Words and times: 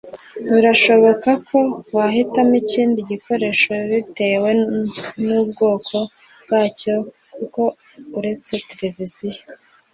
Biranashoboka 0.51 1.29
ko 1.49 1.59
wahitamo 1.95 2.53
ikindi 2.61 2.99
gikoresho 3.11 3.71
bitewe 3.89 4.49
n’ubwoko 5.25 5.95
bwacyo 6.43 6.93
kuko 7.35 7.61
uretse 8.17 8.53
televiziyo 8.69 9.43